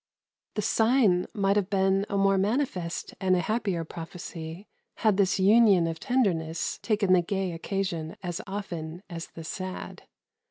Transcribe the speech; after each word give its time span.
The 0.55 0.63
sign 0.63 1.27
might 1.31 1.57
have 1.57 1.69
been 1.69 2.07
a 2.09 2.17
more 2.17 2.39
manifest 2.39 3.13
and 3.21 3.35
a 3.35 3.39
happier 3.41 3.83
prophecy 3.83 4.67
had 4.95 5.17
this 5.17 5.39
union 5.39 5.85
of 5.85 5.99
tenderness 5.99 6.79
taken 6.81 7.13
the 7.13 7.21
gay 7.21 7.51
occasion 7.51 8.15
as 8.23 8.41
often 8.47 9.03
as 9.11 9.27
the 9.27 9.43
sad. 9.43 10.01